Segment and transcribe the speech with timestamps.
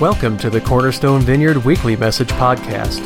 [0.00, 3.00] Welcome to the Cornerstone Vineyard Weekly Message Podcast.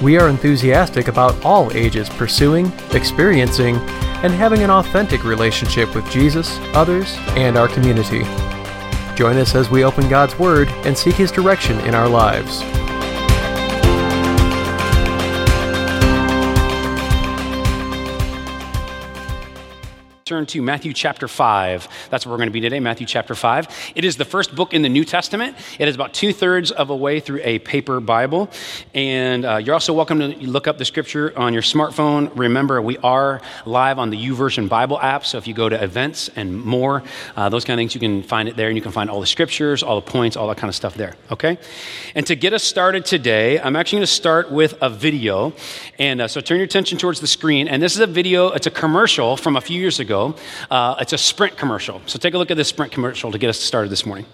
[0.00, 3.74] We are enthusiastic about all ages pursuing, experiencing,
[4.22, 8.22] and having an authentic relationship with Jesus, others, and our community.
[9.16, 12.62] Join us as we open God's Word and seek His direction in our lives.
[20.32, 21.88] Turn to Matthew chapter 5.
[22.08, 23.92] That's where we're going to be today, Matthew chapter 5.
[23.94, 25.58] It is the first book in the New Testament.
[25.78, 28.48] It is about two thirds of a way through a paper Bible.
[28.94, 32.32] And uh, you're also welcome to look up the scripture on your smartphone.
[32.34, 35.26] Remember, we are live on the YouVersion Bible app.
[35.26, 37.02] So if you go to events and more,
[37.36, 39.20] uh, those kind of things, you can find it there and you can find all
[39.20, 41.14] the scriptures, all the points, all that kind of stuff there.
[41.30, 41.58] Okay?
[42.14, 45.52] And to get us started today, I'm actually going to start with a video.
[45.98, 47.68] And uh, so turn your attention towards the screen.
[47.68, 50.21] And this is a video, it's a commercial from a few years ago.
[50.70, 52.00] Uh, it's a Sprint commercial.
[52.06, 54.26] So take a look at this Sprint commercial to get us started this morning.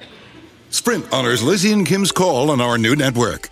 [0.71, 3.49] Sprint honors Lizzie and Kim's call on our new network.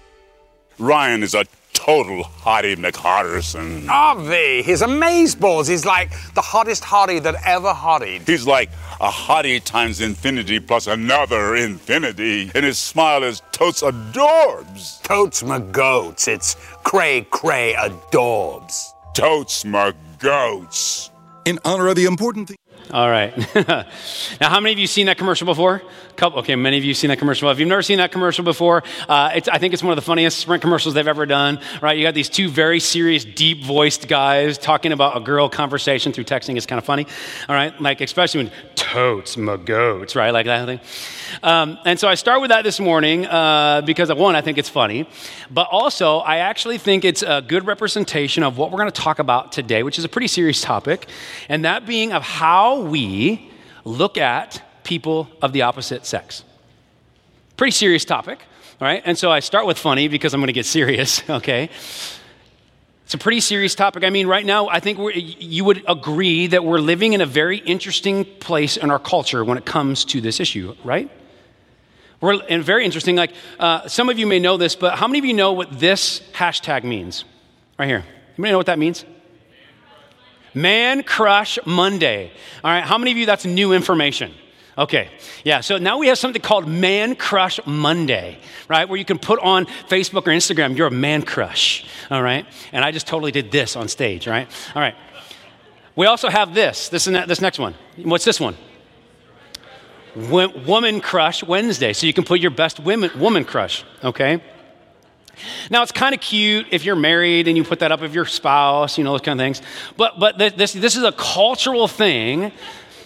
[0.78, 3.88] Ryan is a total hottie McHotterson.
[3.88, 5.68] Avi, he's amazeballs.
[5.68, 8.26] He's like the hottest hottie that ever hottied.
[8.26, 15.02] He's like a hottie times infinity plus another infinity, and his smile is totes adorbs.
[15.02, 16.28] Totes my goats.
[16.28, 18.92] It's cray cray adorbs.
[19.14, 21.10] Totes my goats.
[21.46, 22.56] In honor of the important thing.
[22.92, 23.36] All right.
[23.68, 25.82] now, how many of you seen that commercial before?
[26.14, 27.50] Couple, okay, many of you seen that commercial.
[27.50, 30.38] If you've never seen that commercial before, uh, I think it's one of the funniest
[30.38, 31.58] Sprint commercials they've ever done.
[31.82, 31.98] Right?
[31.98, 36.56] You got these two very serious, deep-voiced guys talking about a girl conversation through texting.
[36.56, 37.06] It's kind of funny.
[37.48, 40.30] All right, like especially when totes my goats, right?
[40.30, 40.80] Like that thing.
[41.42, 44.68] Um, and so I start with that this morning uh, because one, I think it's
[44.68, 45.08] funny,
[45.50, 49.18] but also I actually think it's a good representation of what we're going to talk
[49.18, 51.08] about today, which is a pretty serious topic,
[51.48, 53.50] and that being of how we
[53.84, 56.44] look at people of the opposite sex.
[57.56, 58.40] Pretty serious topic,
[58.80, 59.02] all right?
[59.04, 61.70] And so I start with funny because I'm going to get serious, okay?
[63.04, 64.02] It's a pretty serious topic.
[64.02, 67.58] I mean, right now, I think you would agree that we're living in a very
[67.58, 71.08] interesting place in our culture when it comes to this issue, right?
[72.20, 73.14] We're and very interesting.
[73.14, 75.78] Like uh, some of you may know this, but how many of you know what
[75.78, 77.24] this hashtag means?
[77.78, 78.04] Right here.
[78.36, 79.04] Anybody know what that means?
[80.56, 82.32] Man Crush Monday.
[82.64, 84.32] All right, how many of you that's new information?
[84.78, 85.10] Okay,
[85.44, 88.88] yeah, so now we have something called Man Crush Monday, right?
[88.88, 92.46] Where you can put on Facebook or Instagram, you're a man crush, all right?
[92.72, 94.48] And I just totally did this on stage, right?
[94.74, 94.94] All right.
[95.94, 97.74] We also have this, this, and this next one.
[98.02, 98.56] What's this one?
[100.14, 101.92] Woman Crush Wednesday.
[101.92, 104.42] So you can put your best women, woman crush, okay?
[105.70, 108.26] Now, it's kind of cute if you're married and you put that up of your
[108.26, 109.62] spouse, you know, those kind of things.
[109.96, 112.52] But, but this, this is a cultural thing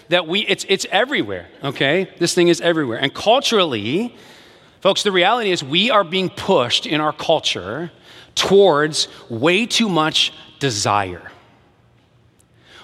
[0.09, 2.11] that we, it's, it's everywhere, okay?
[2.19, 2.99] This thing is everywhere.
[2.99, 4.15] And culturally,
[4.81, 7.91] folks, the reality is we are being pushed in our culture
[8.35, 11.31] towards way too much desire.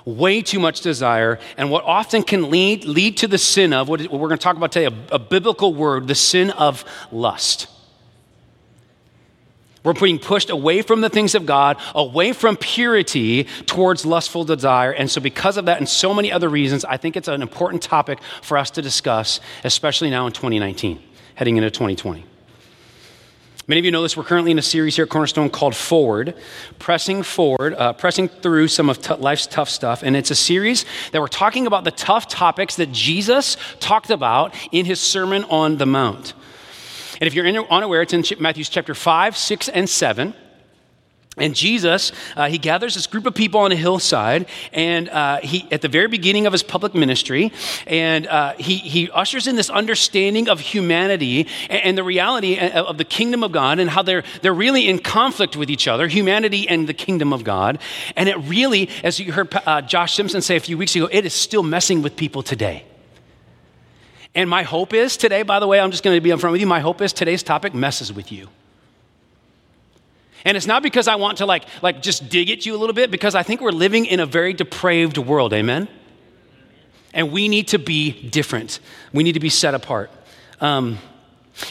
[0.04, 4.00] Way too much desire, and what often can lead, lead to the sin of what
[4.02, 7.66] we're going to talk about today, a, a biblical word, the sin of lust.
[9.86, 14.90] We're being pushed away from the things of God, away from purity towards lustful desire.
[14.90, 17.82] And so, because of that and so many other reasons, I think it's an important
[17.82, 21.00] topic for us to discuss, especially now in 2019,
[21.36, 22.24] heading into 2020.
[23.68, 24.16] Many of you know this.
[24.16, 26.34] We're currently in a series here at Cornerstone called Forward,
[26.80, 30.02] pressing forward, uh, pressing through some of t- life's tough stuff.
[30.02, 34.52] And it's a series that we're talking about the tough topics that Jesus talked about
[34.72, 36.34] in his Sermon on the Mount.
[37.20, 40.34] And if you're unaware, it's in Matthew chapter 5, 6, and 7.
[41.38, 45.68] And Jesus, uh, he gathers this group of people on a hillside, and uh, he,
[45.70, 47.52] at the very beginning of his public ministry,
[47.86, 52.84] and uh, he, he ushers in this understanding of humanity and, and, the reality uh,
[52.84, 56.08] of the kingdom of God and how they're, they're really in conflict with each other,
[56.08, 57.80] humanity and the kingdom of God.
[58.16, 61.26] And it really, as you heard uh, Josh Simpson say a few weeks ago, it
[61.26, 62.84] is still messing with people today.
[64.36, 66.60] And my hope is today, by the way, I'm just going to be upfront with
[66.60, 66.66] you.
[66.66, 68.48] My hope is today's topic messes with you.
[70.44, 72.94] And it's not because I want to like, like just dig at you a little
[72.94, 75.88] bit, because I think we're living in a very depraved world, amen?
[77.14, 78.78] And we need to be different.
[79.10, 80.10] We need to be set apart.
[80.60, 80.98] Um,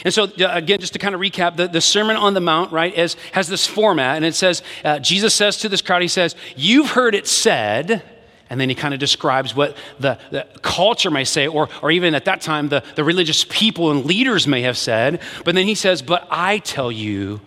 [0.04, 2.72] and so, uh, again, just to kind of recap, the, the Sermon on the Mount,
[2.72, 6.08] right, is, has this format, and it says, uh, Jesus says to this crowd, He
[6.08, 8.02] says, You've heard it said,
[8.48, 12.14] and then he kind of describes what the, the, culture may say, or, or even
[12.14, 15.20] at that time, the, the religious people and leaders may have said.
[15.44, 17.40] But then he says, But I tell you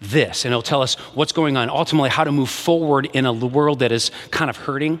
[0.00, 0.44] this.
[0.44, 3.80] And he'll tell us what's going on, ultimately, how to move forward in a world
[3.80, 5.00] that is kind of hurting,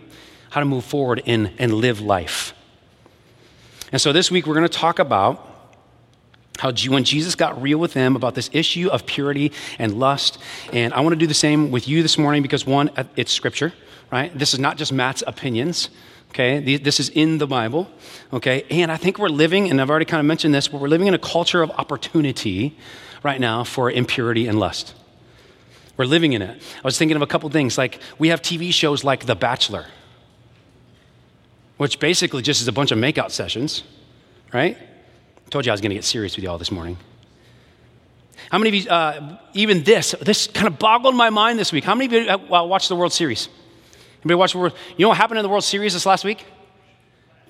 [0.50, 2.54] how to move forward in, and live life.
[3.90, 5.48] And so this week, we're going to talk about
[6.58, 10.38] how when Jesus got real with them about this issue of purity and lust.
[10.72, 13.72] And I want to do the same with you this morning because, one, it's scripture,
[14.12, 14.38] right?
[14.38, 15.88] This is not just Matt's opinions.
[16.30, 17.90] Okay, this is in the Bible.
[18.32, 20.88] Okay, and I think we're living, and I've already kind of mentioned this, but we're
[20.88, 22.76] living in a culture of opportunity
[23.22, 24.94] right now for impurity and lust.
[25.98, 26.62] We're living in it.
[26.76, 29.86] I was thinking of a couple things, like we have TV shows like The Bachelor,
[31.76, 33.82] which basically just is a bunch of makeout sessions,
[34.54, 34.78] right?
[35.50, 36.96] Told you I was going to get serious with you all this morning.
[38.50, 41.84] How many of you, uh, even this, this kind of boggled my mind this week.
[41.84, 43.50] How many of you uh, watched the World Series?
[44.22, 44.74] Anybody watch the World?
[44.96, 46.44] You know what happened in the World Series this last week?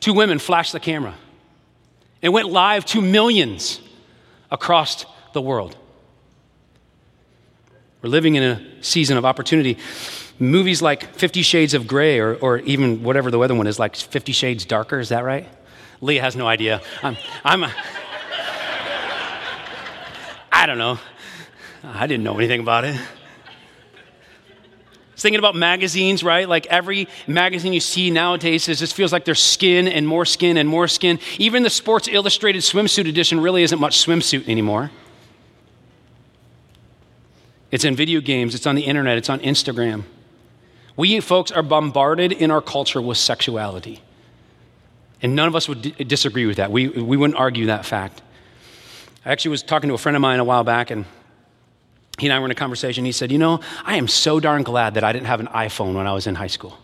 [0.00, 1.14] Two women flashed the camera.
[2.22, 3.80] It went live to millions
[4.50, 5.04] across
[5.34, 5.76] the world.
[8.00, 9.76] We're living in a season of opportunity.
[10.38, 13.94] Movies like Fifty Shades of Grey, or, or even whatever the other one is, like
[13.94, 15.48] Fifty Shades Darker, is that right?
[16.00, 16.80] Leah has no idea.
[17.02, 17.72] I'm, I'm a,
[20.50, 20.98] I don't know.
[21.84, 22.98] I didn't know anything about it.
[25.22, 26.48] Thinking about magazines, right?
[26.48, 30.56] Like every magazine you see nowadays it just feels like there's skin and more skin
[30.56, 31.19] and more skin.
[31.38, 34.90] Even the Sports Illustrated swimsuit edition really isn't much swimsuit anymore.
[37.70, 40.04] It's in video games, it's on the internet, it's on Instagram.
[40.96, 44.02] We folks are bombarded in our culture with sexuality.
[45.22, 46.70] And none of us would d- disagree with that.
[46.70, 48.20] We, we wouldn't argue that fact.
[49.24, 51.06] I actually was talking to a friend of mine a while back, and
[52.22, 53.04] he and I were in a conversation.
[53.04, 55.94] He said, You know, I am so darn glad that I didn't have an iPhone
[55.94, 56.78] when I was in high school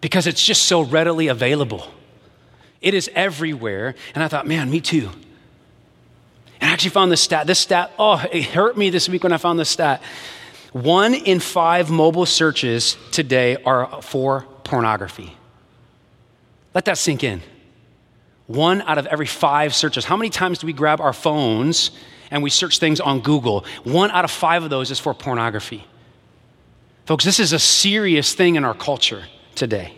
[0.00, 1.88] because it's just so readily available.
[2.80, 3.96] It is everywhere.
[4.14, 5.10] And I thought, Man, me too.
[6.60, 7.48] And I actually found this stat.
[7.48, 10.00] This stat, oh, it hurt me this week when I found this stat.
[10.70, 15.36] One in five mobile searches today are for pornography.
[16.74, 17.42] Let that sink in.
[18.46, 20.04] One out of every five searches.
[20.04, 21.90] How many times do we grab our phones
[22.32, 23.64] and we search things on Google?
[23.84, 25.84] One out of five of those is for pornography.
[27.06, 29.24] Folks, this is a serious thing in our culture
[29.54, 29.94] today.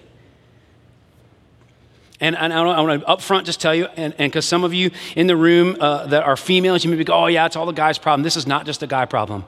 [2.21, 4.91] And, and I want to up front just tell you, and because some of you
[5.17, 7.73] in the room uh, that are females, you may be oh, yeah, it's all the
[7.73, 8.23] guy's problem.
[8.23, 9.45] This is not just a guy problem.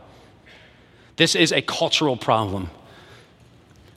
[1.17, 2.71] This is a cultural problem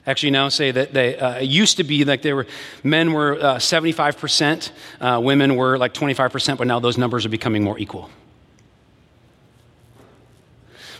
[0.06, 2.46] actually now say that they uh, used to be like they were
[2.82, 4.70] men were uh, 75%
[5.00, 8.10] uh, women were like 25% but now those numbers are becoming more equal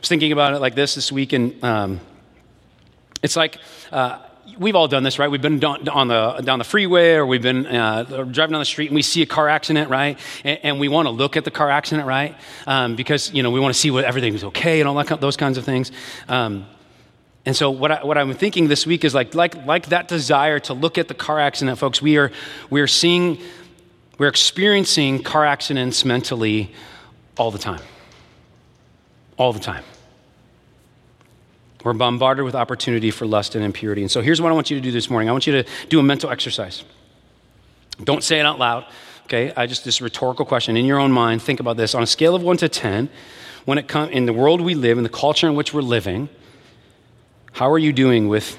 [0.00, 2.00] was thinking about it like this this week and um,
[3.22, 3.58] it's like
[3.92, 4.18] uh,
[4.58, 5.30] we've all done this, right?
[5.30, 8.64] We've been down, on the, down the freeway or we've been uh, driving down the
[8.64, 10.18] street and we see a car accident, right?
[10.44, 12.36] And, and we want to look at the car accident, right?
[12.66, 15.36] Um, because, you know, we want to see what everything's okay and all that, those
[15.36, 15.92] kinds of things.
[16.28, 16.66] Um,
[17.46, 20.60] and so what, I, what I'm thinking this week is like, like, like that desire
[20.60, 22.30] to look at the car accident, folks, we are,
[22.68, 23.38] we are seeing,
[24.18, 26.72] we're experiencing car accidents mentally
[27.38, 27.80] all the time.
[29.40, 29.84] All the time.
[31.82, 34.02] We're bombarded with opportunity for lust and impurity.
[34.02, 35.30] And so here's what I want you to do this morning.
[35.30, 36.84] I want you to do a mental exercise.
[38.04, 38.84] Don't say it out loud,
[39.24, 39.50] okay?
[39.56, 41.40] I just this rhetorical question in your own mind.
[41.40, 43.08] Think about this on a scale of one to ten.
[43.64, 46.28] When it comes in the world we live, in the culture in which we're living,
[47.52, 48.58] how are you doing with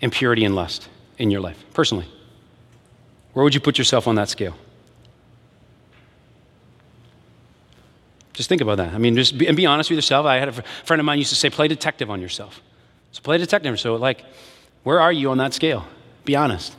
[0.00, 0.88] impurity and lust
[1.18, 2.06] in your life, personally?
[3.32, 4.56] Where would you put yourself on that scale?
[8.40, 8.94] Just think about that.
[8.94, 10.24] I mean, just be, and be honest with yourself.
[10.24, 10.52] I had a
[10.86, 12.62] friend of mine used to say, play detective on yourself.
[13.12, 13.78] So play detective.
[13.78, 14.24] So, like,
[14.82, 15.86] where are you on that scale?
[16.24, 16.74] Be honest.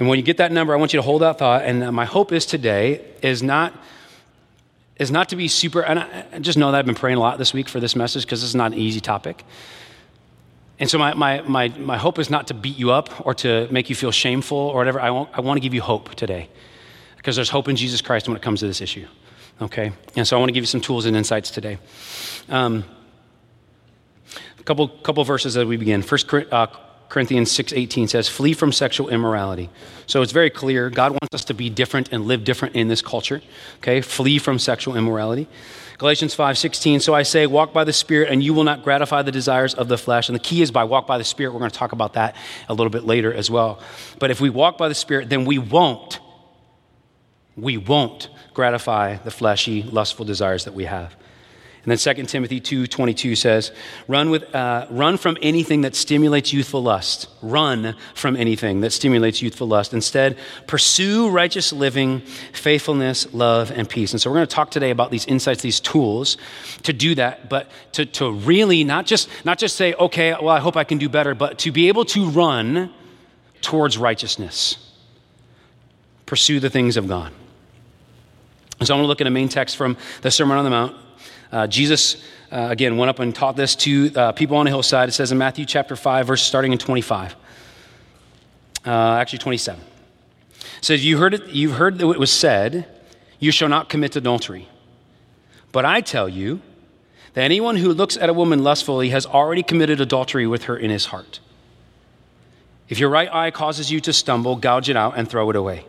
[0.00, 1.62] And when you get that number, I want you to hold that thought.
[1.62, 3.72] And uh, my hope is today is not
[4.96, 7.38] is not to be super, and I just know that I've been praying a lot
[7.38, 9.44] this week for this message because this is not an easy topic.
[10.80, 13.68] And so my, my, my, my hope is not to beat you up or to
[13.70, 15.00] make you feel shameful or whatever.
[15.00, 16.48] I, I want to give you hope today
[17.18, 19.06] because there's hope in Jesus Christ when it comes to this issue.
[19.60, 19.92] Okay?
[20.16, 21.78] And so I want to give you some tools and insights today.
[22.48, 22.84] Um,
[24.58, 26.02] a couple, couple verses as we begin.
[26.02, 26.66] First uh,
[27.08, 29.70] Corinthians 6:18 says, "Flee from sexual immorality."
[30.06, 33.00] So it's very clear God wants us to be different and live different in this
[33.00, 33.40] culture.
[33.78, 34.00] Okay?
[34.00, 35.46] Flee from sexual immorality.
[35.98, 39.32] Galatians 5:16, "So I say, walk by the Spirit and you will not gratify the
[39.32, 41.52] desires of the flesh." And the key is by walk by the Spirit.
[41.52, 42.36] We're going to talk about that
[42.68, 43.78] a little bit later as well.
[44.18, 46.18] But if we walk by the Spirit, then we won't
[47.56, 51.16] we won't gratify the fleshy lustful desires that we have.
[51.86, 53.70] And then 2 Timothy 2.22 says,
[54.08, 57.28] run, with, uh, run from anything that stimulates youthful lust.
[57.42, 59.94] Run from anything that stimulates youthful lust.
[59.94, 60.36] Instead,
[60.66, 62.22] pursue righteous living,
[62.52, 64.10] faithfulness, love, and peace.
[64.10, 66.38] And so we're going to talk today about these insights, these tools
[66.82, 70.58] to do that, but to, to really not just, not just say, okay, well, I
[70.58, 72.92] hope I can do better, but to be able to run
[73.60, 74.92] towards righteousness.
[76.26, 77.32] Pursue the things of God.
[78.82, 80.96] So I'm going to look at a main text from the Sermon on the Mount.
[81.50, 85.08] Uh, Jesus, uh, again, went up and taught this to uh, people on a hillside.
[85.08, 87.34] It says in Matthew chapter 5, verse starting in 25.
[88.84, 89.80] Uh, actually, 27.
[89.80, 92.86] It says, you heard it, You've heard that it was said,
[93.38, 94.68] You shall not commit adultery.
[95.72, 96.60] But I tell you
[97.32, 100.90] that anyone who looks at a woman lustfully has already committed adultery with her in
[100.90, 101.40] his heart.
[102.88, 105.84] If your right eye causes you to stumble, gouge it out and throw it away.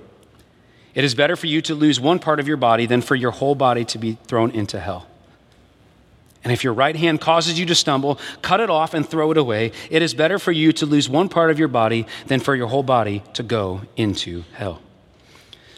[0.98, 3.30] It is better for you to lose one part of your body than for your
[3.30, 5.06] whole body to be thrown into hell.
[6.44, 9.38] And if your right hand causes you to stumble, cut it off and throw it
[9.38, 9.74] away.
[9.92, 12.66] It is better for you to lose one part of your body than for your
[12.66, 14.82] whole body to go into hell.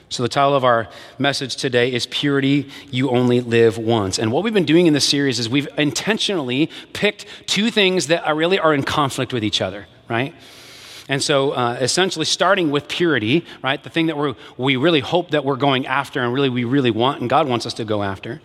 [0.08, 4.20] So, the title of our message today is Purity You Only Live Once.
[4.20, 8.26] And what we've been doing in this series is we've intentionally picked two things that
[8.26, 10.34] are really are in conflict with each other, right?
[11.10, 15.32] And so, uh, essentially, starting with purity, right, the thing that we we really hope
[15.32, 18.04] that we're going after and really we really want and God wants us to go
[18.04, 18.40] after.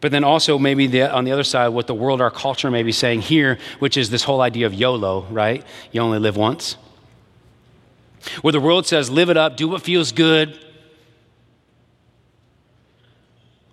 [0.00, 2.82] But then also, maybe the, on the other side, what the world, our culture may
[2.82, 5.64] be saying here, which is this whole idea of YOLO, right?
[5.92, 6.76] You only live once.
[8.42, 10.58] Where the world says, live it up, do what feels good.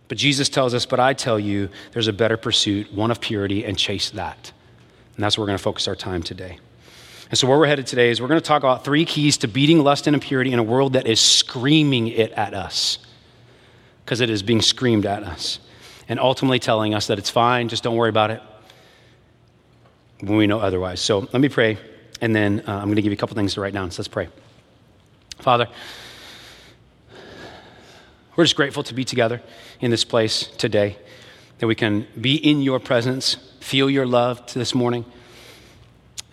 [0.07, 3.65] But Jesus tells us, but I tell you, there's a better pursuit, one of purity,
[3.65, 4.53] and chase that.
[5.15, 6.59] And that's where we're going to focus our time today.
[7.31, 9.47] And so, where we're headed today is we're going to talk about three keys to
[9.47, 12.97] beating lust and impurity in a world that is screaming it at us,
[14.03, 15.59] because it is being screamed at us,
[16.09, 18.41] and ultimately telling us that it's fine, just don't worry about it
[20.19, 20.99] when we know otherwise.
[20.99, 21.77] So, let me pray,
[22.19, 23.91] and then uh, I'm going to give you a couple things to write down.
[23.91, 24.27] So, let's pray.
[25.37, 25.69] Father,
[28.35, 29.41] we're just grateful to be together
[29.79, 30.97] in this place today,
[31.59, 35.05] that we can be in your presence, feel your love this morning.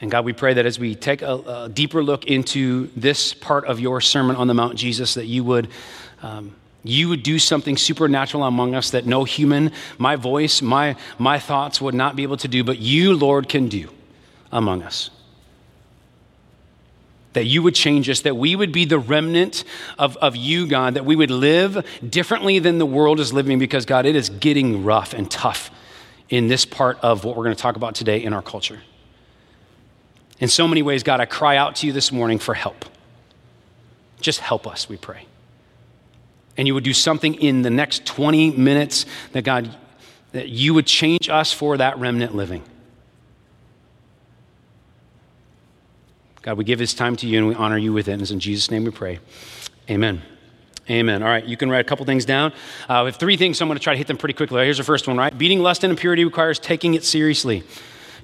[0.01, 3.65] And God, we pray that as we take a, a, deeper look into this part
[3.65, 5.69] of your Sermon on the Mount, Jesus, that you would,
[6.23, 11.41] um, you would do something supernatural among us that no human, my voice, my, my
[11.41, 13.91] thoughts would not be able to do, but you, Lord, can do
[14.53, 15.11] among us.
[17.33, 19.65] That you would change us, that we would be the remnant
[19.99, 23.85] of, of you, God, that we would live differently than the world is living because,
[23.85, 25.73] God, it is getting rough and tough
[26.29, 28.81] in this part of what we're going to talk about today in our culture.
[30.41, 32.85] In so many ways, God, I cry out to you this morning for help.
[34.21, 35.27] Just help us, we pray.
[36.57, 39.75] And you would do something in the next 20 minutes that, God,
[40.33, 42.63] that you would change us for that remnant living.
[46.43, 48.13] God, we give this time to you and we honor you with it.
[48.13, 49.19] And it's in Jesus' name we pray.
[49.91, 50.23] Amen.
[50.89, 51.23] Amen.
[51.23, 52.53] All right, you can write a couple things down.
[52.89, 54.65] Uh, we have three things, so I'm going to try to hit them pretty quickly.
[54.65, 55.37] Here's the first one, right?
[55.37, 57.63] Beating lust and impurity requires taking it seriously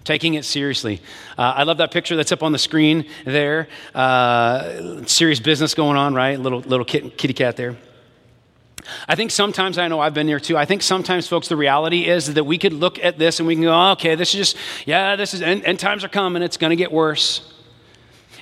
[0.05, 1.01] taking it seriously.
[1.37, 3.69] Uh, I love that picture that's up on the screen there.
[3.95, 6.39] Uh, serious business going on, right?
[6.39, 7.77] Little, little kit, kitty cat there.
[9.09, 10.59] I think sometimes, I know I've been there too.
[10.59, 13.55] I think sometimes, folks, the reality is that we could look at this and we
[13.55, 14.57] can go, oh, okay, this is just,
[14.87, 17.51] yeah, this is, and, end times are coming, it's going to get worse.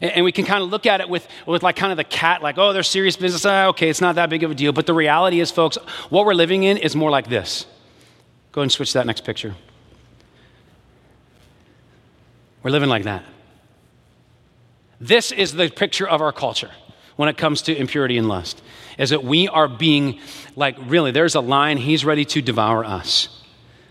[0.00, 2.04] And, and, we can kind of look at it with, with like kind of the
[2.04, 3.46] cat, like, oh, there's serious business.
[3.46, 4.72] Ah, okay, it's not that big of a deal.
[4.72, 5.76] But the reality is, folks,
[6.10, 7.66] what we're living in is more like this.
[8.50, 9.54] Go ahead and switch that next picture.
[12.62, 13.24] We're living like that.
[15.00, 16.70] This is the picture of our culture
[17.16, 18.62] when it comes to impurity and lust
[18.98, 20.20] is that we are being
[20.56, 23.28] like really there's a line he's ready to devour us.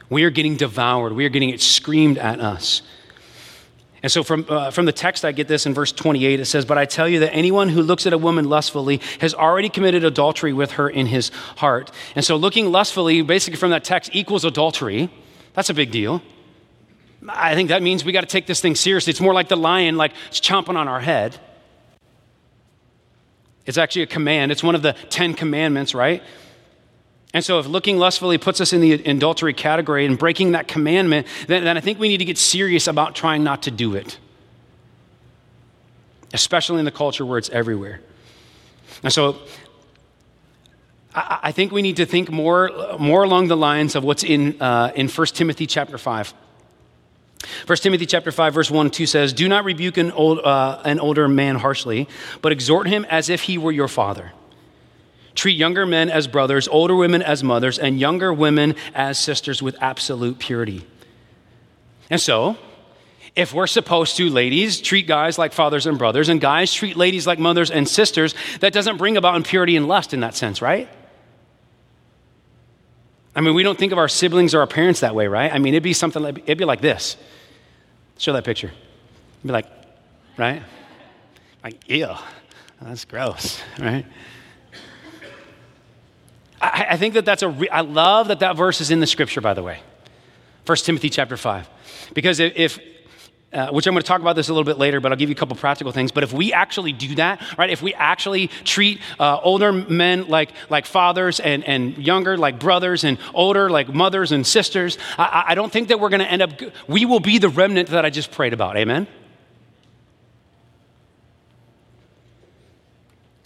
[0.10, 1.14] We are getting devoured.
[1.14, 2.82] We are getting it screamed at us.
[4.04, 6.66] And so from, uh, from the text i get this in verse 28 it says
[6.66, 10.04] but i tell you that anyone who looks at a woman lustfully has already committed
[10.04, 11.92] adultery with her in his heart.
[12.16, 15.12] And so looking lustfully basically from that text equals adultery.
[15.54, 16.22] That's a big deal
[17.28, 19.12] I think that means we got to take this thing seriously.
[19.12, 21.38] It's more like the lion, like it's chomping on our head.
[23.66, 24.52] It's actually a command.
[24.52, 26.24] It's one of the Ten Commandments, right?
[27.34, 31.28] And so, if looking lustfully puts us in the adultery category and breaking that commandment,
[31.48, 34.18] then, then I think we need to get serious about trying not to do it,
[36.34, 38.02] especially in the culture where it's everywhere.
[39.04, 39.38] And so,
[41.14, 44.62] I, I think we need to think more, more along the lines of what's in,
[44.62, 46.34] uh, in 1 Timothy chapter 5.
[47.66, 50.80] 1 Timothy chapter 5 verse 1 and 2 says, "Do not rebuke an, old, uh,
[50.84, 52.08] an older man harshly,
[52.42, 54.32] but exhort him as if he were your father.
[55.34, 59.76] Treat younger men as brothers, older women as mothers, and younger women as sisters with
[59.82, 60.86] absolute purity."
[62.10, 62.58] And so,
[63.36, 67.26] if we're supposed to, ladies, treat guys like fathers and brothers, and guys treat ladies
[67.26, 70.90] like mothers and sisters, that doesn't bring about impurity and lust in that sense, right?
[73.36, 75.52] I mean, we don't think of our siblings or our parents that way, right?
[75.54, 77.16] I mean, it'd be something like, it'd be like this.
[78.18, 78.68] Show that picture.
[78.68, 79.68] It'd be like,
[80.38, 80.62] right?
[81.64, 82.10] Like, ew,
[82.82, 84.06] that's gross, right?
[86.62, 89.08] I, I think that that's a, re- I love that that verse is in the
[89.08, 89.80] scripture, by the way.
[90.66, 91.70] 1 Timothy chapter 5.
[92.14, 92.80] Because if,
[93.54, 95.30] uh, which I'm going to talk about this a little bit later, but I'll give
[95.30, 96.12] you a couple practical things.
[96.12, 100.52] But if we actually do that, right, if we actually treat uh, older men like,
[100.70, 105.56] like fathers and, and younger like brothers and older like mothers and sisters, I, I
[105.56, 106.52] don't think that we're going to end up,
[106.88, 108.78] we will be the remnant that I just prayed about.
[108.78, 109.08] Amen?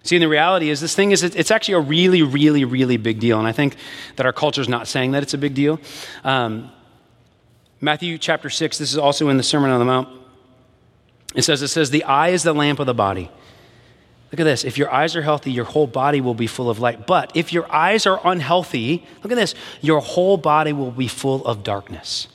[0.04, 3.20] See, and the reality is, this thing is, it's actually a really, really, really big
[3.20, 3.40] deal.
[3.40, 3.76] And I think
[4.18, 5.80] that our culture is not saying that it's a big deal.
[6.24, 6.72] Um,
[7.82, 10.10] Matthew chapter 6, this is also in the Sermon on the Mount.
[11.36, 13.30] It says, it says, the eye is the lamp of the body.
[14.32, 14.64] Look at this.
[14.64, 17.06] If your eyes are healthy, your whole body will be full of light.
[17.06, 21.46] But if your eyes are unhealthy, look at this, your whole body will be full
[21.46, 22.28] of darkness.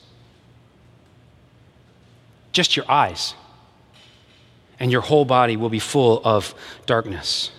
[2.51, 3.35] Just your eyes.
[4.79, 6.55] And your whole body will be full of
[6.85, 7.51] darkness.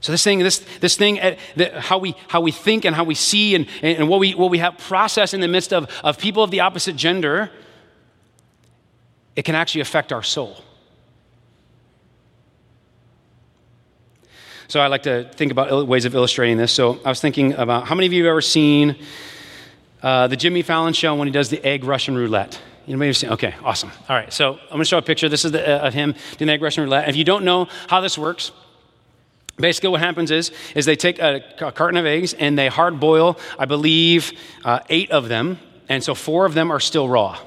[0.00, 3.04] So this thing, this, this thing, uh, the, how, we, how we think and how
[3.04, 6.18] we see and, and what, we, what we have process in the midst of, of
[6.18, 7.50] people of the opposite gender,
[9.36, 10.64] it can actually affect our soul.
[14.68, 16.72] So I like to think about ways of illustrating this.
[16.72, 18.96] So I was thinking about how many of you have ever seen
[20.02, 22.60] uh, the Jimmy Fallon show when he does the egg Russian roulette?
[22.86, 23.90] Know, maybe seen, okay, awesome.
[24.08, 25.28] All right, so I'm going to show a picture.
[25.28, 27.08] This is the, uh, of him doing the egg Russian roulette.
[27.08, 28.50] If you don't know how this works,
[29.60, 32.98] Basically, what happens is, is they take a, a carton of eggs and they hard
[32.98, 34.32] boil, I believe,
[34.64, 37.38] uh, eight of them, and so four of them are still raw.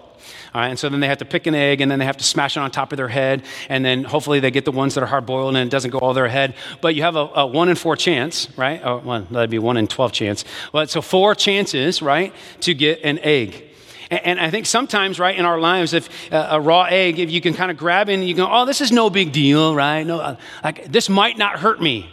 [0.54, 2.58] And so then they have to pick an egg and then they have to smash
[2.58, 5.08] it on top of their head, and then hopefully they get the ones that are
[5.08, 6.54] hard boiled and it doesn't go all their head.
[6.82, 8.80] But you have a, a one in four chance, right?
[8.84, 10.46] Oh, one, that'd be one in 12 chance.
[10.72, 13.73] Well, so four chances, right, to get an egg.
[14.20, 17.42] And I think sometimes, right, in our lives, if uh, a raw egg, if you
[17.42, 20.04] can kind of grab it and you go, oh, this is no big deal, right?
[20.06, 22.10] No, uh, like, this might not hurt me.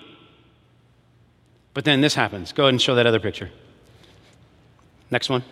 [1.75, 2.53] But then this happens.
[2.53, 3.51] Go ahead and show that other picture.
[5.11, 5.43] Next one.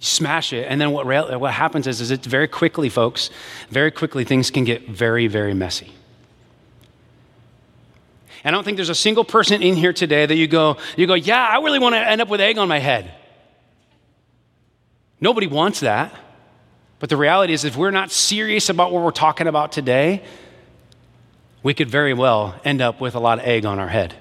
[0.00, 3.30] smash it, and then what, what happens is, is it very quickly, folks,
[3.68, 5.92] very quickly things can get very, very messy.
[8.42, 11.06] And I don't think there's a single person in here today that you go, you
[11.06, 13.14] go, yeah, I really want to end up with egg on my head.
[15.20, 16.14] Nobody wants that.
[16.98, 20.22] But the reality is, if we're not serious about what we're talking about today,
[21.62, 24.14] we could very well end up with a lot of egg on our head.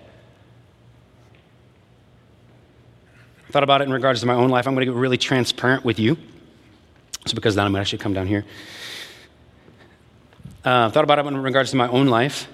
[3.47, 4.67] I thought about it in regards to my own life.
[4.67, 6.17] I'm going to get really transparent with you.
[7.25, 8.45] So, because then I'm going to actually come down here.
[10.63, 12.47] Uh, thought about it in regards to my own life.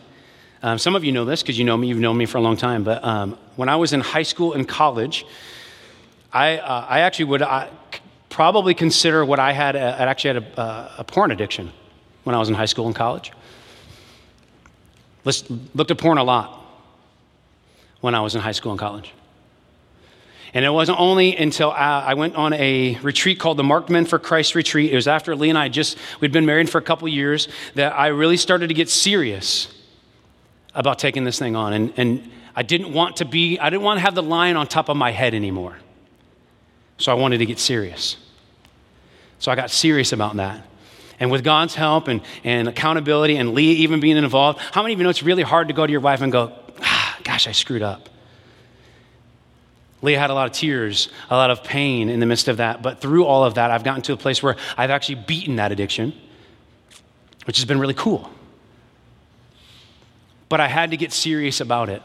[0.64, 2.42] Um, some of you know this because you know me, you've known me for a
[2.42, 2.84] long time.
[2.84, 5.26] But um, when I was in high school and college,
[6.32, 7.68] I, uh, I actually would uh,
[8.36, 11.71] probably consider what I had, uh, I actually had a, uh, a, porn addiction
[12.26, 13.32] when I was in high school and college.
[15.24, 16.62] Let's, looked at porn a lot
[18.02, 19.13] when I was in high school and college.
[20.54, 24.19] And it wasn't only until I went on a retreat called the Marked Men for
[24.19, 24.91] Christ retreat.
[24.91, 27.98] It was after Leah and I just, we'd been married for a couple years, that
[27.98, 29.74] I really started to get serious
[30.74, 31.71] about taking this thing on.
[31.71, 34.67] And, and I didn't want to be, I didn't want to have the lion on
[34.67, 35.78] top of my head anymore.
[36.98, 38.17] So I wanted to get serious.
[39.39, 40.65] So I got serious about that.
[41.19, 45.00] And with God's help and, and accountability and Leah even being involved, how many of
[45.00, 47.52] you know it's really hard to go to your wife and go, ah, gosh, I
[47.52, 48.10] screwed up?
[50.02, 52.82] Leah had a lot of tears, a lot of pain in the midst of that.
[52.82, 55.71] But through all of that, I've gotten to a place where I've actually beaten that
[55.71, 56.13] addiction,
[57.45, 58.30] which has been really cool.
[60.50, 62.04] But I had to get serious about it.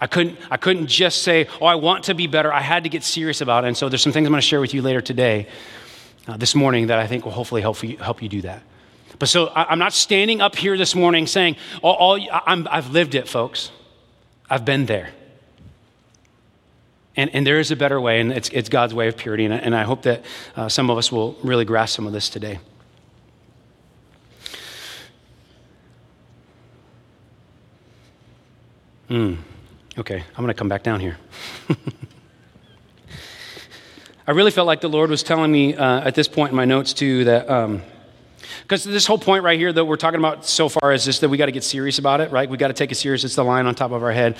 [0.00, 2.52] I couldn't, I couldn't just say, oh, I want to be better.
[2.52, 3.68] I had to get serious about it.
[3.68, 5.46] And so there's some things I'm going to share with you later today
[6.26, 8.62] uh, this morning that I think will hopefully help you, help you do that.
[9.18, 12.90] But so I, am not standing up here this morning saying, all, all i have
[12.90, 13.70] lived it, folks.
[14.50, 15.10] I've been there.
[17.16, 19.44] And, and there is a better way, and it's, it's God's way of purity.
[19.44, 20.24] And, and I hope that
[20.56, 22.58] uh, some of us will really grasp some of this today.
[29.08, 29.34] Hmm.
[29.96, 31.18] Okay, I'm going to come back down here.
[34.26, 36.64] I really felt like the Lord was telling me uh, at this point in my
[36.64, 37.46] notes, too, that.
[38.62, 41.20] because um, this whole point right here that we're talking about so far is just
[41.20, 42.48] that we got to get serious about it, right?
[42.48, 43.22] We got to take it serious.
[43.24, 44.38] It's the line on top of our head.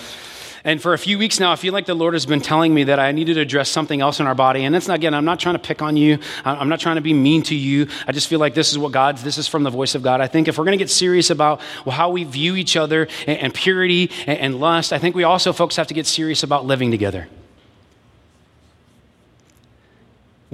[0.67, 2.85] And for a few weeks now, I feel like the Lord has been telling me
[2.85, 4.65] that I needed to address something else in our body.
[4.65, 6.19] And it's not, again, I'm not trying to pick on you.
[6.47, 7.89] I'm not trying to be mean to you.
[8.07, 10.23] I just feel like this is what God's, this is from the voice of God.
[10.23, 13.53] I think if we're going to get serious about how we view each other and,
[13.53, 17.29] purity and lust, I think we also, folks, have to get serious about living together.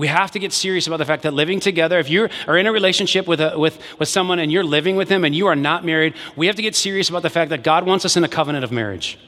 [0.01, 2.67] We have to get serious about the fact that living together, if you are in
[2.67, 5.55] a relationship with, a, with, with someone and you're living with them and you are
[5.55, 8.25] not married, we have to get serious about the fact that God wants us in
[8.25, 9.19] a covenant of marriage.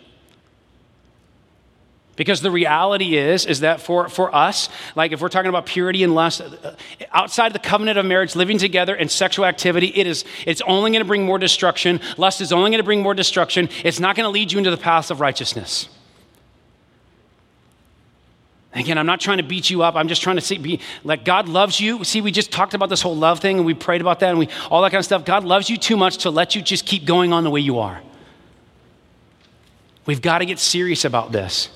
[2.17, 6.05] Because the reality is, is that for, for us, like if we're talking about purity
[6.05, 6.75] and lust, uh,
[7.11, 11.03] outside the covenant of marriage, living together and sexual activity, it is, it's only going
[11.03, 12.01] to bring more destruction.
[12.17, 13.69] Lust is only going to bring more destruction.
[13.85, 15.91] It's not going to lead you into the path of righteousness.
[18.75, 19.97] Again, I'm not trying to beat you up.
[19.97, 22.05] I'm just trying to see, be, like God loves you.
[22.05, 24.39] See, we just talked about this whole love thing and we prayed about that and
[24.39, 25.25] we, all that kind of stuff.
[25.27, 27.81] God loves you too much to let you just keep going on the way you
[27.81, 28.01] are.
[30.07, 31.69] We've got to get serious about this.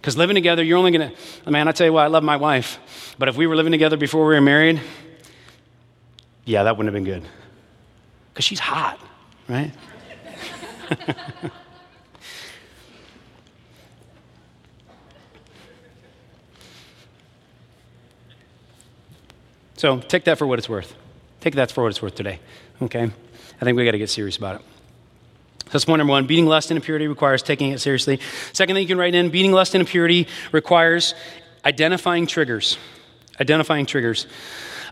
[0.00, 2.36] Because living together, you're only going to, man, I tell you what, I love my
[2.36, 3.14] wife.
[3.18, 4.82] But if we were living together before we were married,
[6.44, 7.26] yeah, that wouldn't have been good.
[8.32, 9.00] Because she's hot,
[9.48, 9.72] right?
[19.84, 20.96] So take that for what it's worth.
[21.40, 22.40] Take that for what it's worth today.
[22.80, 23.02] Okay?
[23.02, 24.62] I think we got to get serious about it.
[25.64, 26.26] So that's point number one.
[26.26, 28.18] Beating lust and impurity requires taking it seriously.
[28.54, 31.14] Second thing you can write in beating lust and impurity requires
[31.66, 32.78] identifying triggers.
[33.38, 34.26] Identifying triggers.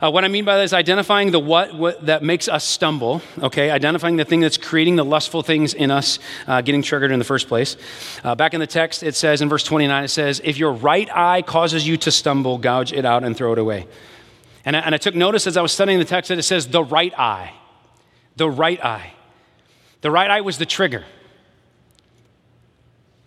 [0.02, 3.22] Uh, what I mean by that is identifying the what, what, that makes us stumble,
[3.38, 3.70] okay?
[3.70, 7.24] Identifying the thing that's creating the lustful things in us uh, getting triggered in the
[7.24, 7.78] first place.
[8.22, 11.08] Uh, back in the text, it says in verse 29, it says, If your right
[11.16, 13.86] eye causes you to stumble, gouge it out and throw it away.
[14.64, 16.68] And I, and I took notice as I was studying the text that it says
[16.68, 17.52] the right eye.
[18.36, 19.12] The right eye.
[20.00, 21.04] The right eye was the trigger.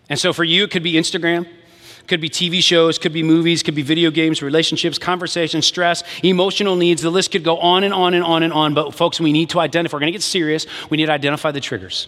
[0.10, 1.48] And so for you, it could be Instagram,
[2.08, 6.76] could be TV shows, could be movies, could be video games, relationships, conversation, stress, emotional
[6.76, 7.02] needs.
[7.02, 8.74] The list could go on and on and on and on.
[8.74, 9.90] But folks, we need to identify.
[9.90, 10.68] If We're going to get serious.
[10.90, 12.08] We need to identify the triggers.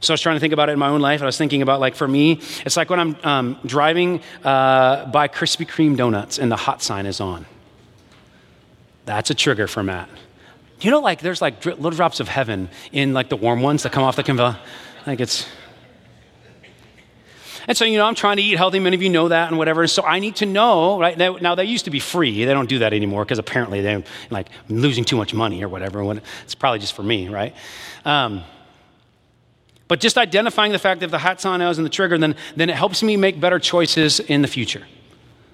[0.00, 1.22] So I was trying to think about it in my own life.
[1.22, 5.26] I was thinking about, like, for me, it's like when I'm um, driving uh, by
[5.26, 7.46] Krispy Kreme donuts and the hot sign is on.
[9.06, 10.08] That's a trigger for Matt.
[10.80, 13.90] You know, like, there's like little drops of heaven in like the warm ones that
[13.90, 14.56] come off the conveyor.
[15.06, 15.48] Like, it's.
[17.66, 18.78] And so, you know, I'm trying to eat healthy.
[18.78, 19.86] Many of you know that and whatever.
[19.88, 21.18] So I need to know, right?
[21.18, 22.44] Now, now they used to be free.
[22.44, 26.20] They don't do that anymore because apparently they're like losing too much money or whatever.
[26.44, 27.54] It's probably just for me, right?
[28.06, 28.42] Um,
[29.88, 32.36] but just identifying the fact that if the hot sign is in the trigger, then,
[32.54, 34.86] then it helps me make better choices in the future.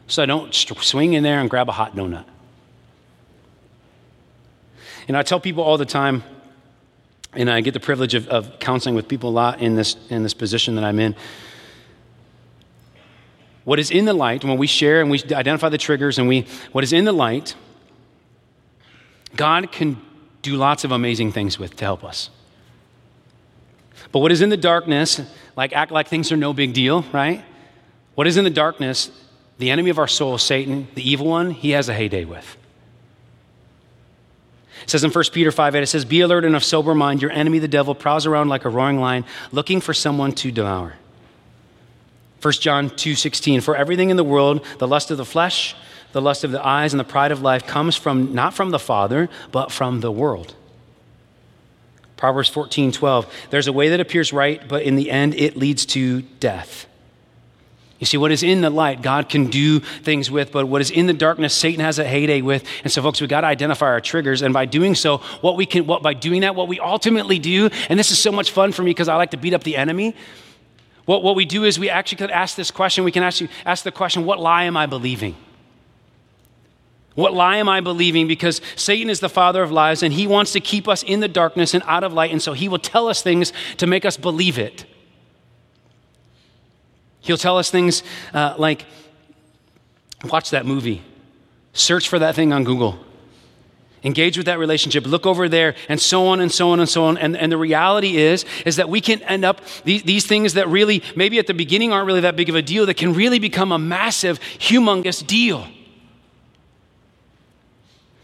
[0.08, 2.24] So I don't swing in there and grab a hot donut.
[5.06, 6.24] And I tell people all the time,
[7.32, 10.22] and I get the privilege of, of counseling with people a lot in this, in
[10.22, 11.14] this position that I'm in.
[13.64, 16.46] What is in the light, when we share and we identify the triggers, and we,
[16.72, 17.54] what is in the light,
[19.36, 20.00] God can
[20.42, 22.30] do lots of amazing things with to help us.
[24.14, 25.20] But what is in the darkness,
[25.56, 27.44] like act like things are no big deal, right?
[28.14, 29.10] What is in the darkness,
[29.58, 32.56] the enemy of our soul, Satan, the evil one, he has a heyday with.
[34.84, 37.22] It says in 1 Peter 5 8, it says, Be alert and of sober mind.
[37.22, 40.94] Your enemy, the devil, prowls around like a roaring lion, looking for someone to devour.
[42.40, 45.74] 1 John 2 16, For everything in the world, the lust of the flesh,
[46.12, 48.78] the lust of the eyes, and the pride of life comes from not from the
[48.78, 50.54] Father, but from the world.
[52.24, 53.30] Proverbs 14, 12.
[53.50, 56.86] There's a way that appears right, but in the end it leads to death.
[57.98, 60.90] You see, what is in the light, God can do things with, but what is
[60.90, 62.64] in the darkness, Satan has a heyday with.
[62.82, 64.40] And so, folks, we got to identify our triggers.
[64.40, 67.68] And by doing so, what we can, what, by doing that, what we ultimately do,
[67.90, 69.76] and this is so much fun for me because I like to beat up the
[69.76, 70.16] enemy.
[71.04, 73.04] What, what we do is we actually could ask this question.
[73.04, 75.36] We can actually ask the question, what lie am I believing?
[77.14, 78.26] What lie am I believing?
[78.26, 81.28] Because Satan is the father of lies and he wants to keep us in the
[81.28, 82.32] darkness and out of light.
[82.32, 84.84] And so he will tell us things to make us believe it.
[87.20, 88.02] He'll tell us things
[88.34, 88.84] uh, like,
[90.24, 91.02] watch that movie,
[91.72, 92.98] search for that thing on Google,
[94.02, 97.04] engage with that relationship, look over there, and so on and so on and so
[97.04, 97.16] on.
[97.16, 100.68] And, and the reality is, is that we can end up these, these things that
[100.68, 103.38] really, maybe at the beginning aren't really that big of a deal, that can really
[103.38, 105.66] become a massive, humongous deal.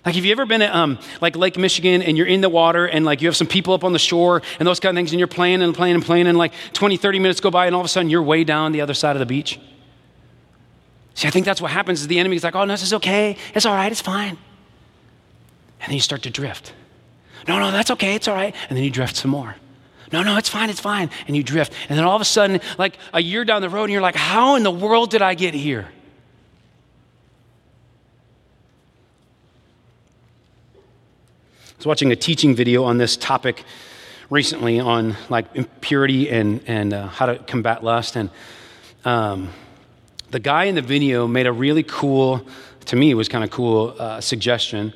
[0.04, 2.86] Like, have you ever been at um, like Lake Michigan and you're in the water
[2.86, 5.12] and like you have some people up on the shore and those kind of things
[5.12, 7.74] and you're playing and playing and playing and like 20, 30 minutes go by and
[7.74, 9.60] all of a sudden you're way down the other side of the beach?
[11.14, 12.94] See, I think that's what happens is the enemy is like, oh, no, this is
[12.94, 13.36] okay.
[13.54, 13.92] It's all right.
[13.92, 14.38] It's fine.
[15.80, 16.72] And then you start to drift.
[17.46, 18.14] No, no, that's okay.
[18.14, 18.54] It's all right.
[18.68, 19.56] And then you drift some more.
[20.12, 20.70] No, no, it's fine.
[20.70, 21.10] It's fine.
[21.26, 21.72] And you drift.
[21.88, 24.16] And then all of a sudden, like a year down the road, and you're like,
[24.16, 25.88] how in the world did I get here?
[31.80, 33.64] Was watching a teaching video on this topic
[34.28, 38.16] recently on like impurity and, and uh, how to combat lust.
[38.16, 38.28] And
[39.06, 39.48] um,
[40.30, 42.46] the guy in the video made a really cool,
[42.84, 44.92] to me, it was kind of cool uh, suggestion.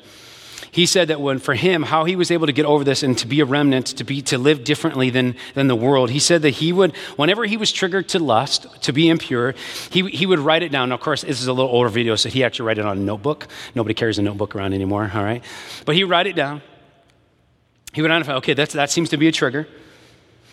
[0.69, 3.17] He said that when for him, how he was able to get over this and
[3.17, 6.43] to be a remnant, to be to live differently than, than the world, he said
[6.43, 9.55] that he would, whenever he was triggered to lust, to be impure,
[9.89, 10.89] he, he would write it down.
[10.89, 12.95] Now, of course, this is a little older video, so he actually write it on
[12.99, 13.47] a notebook.
[13.73, 15.43] Nobody carries a notebook around anymore, all right?
[15.83, 16.61] But he write it down.
[17.95, 19.69] He would identify, okay, that's, that seems to be a trigger.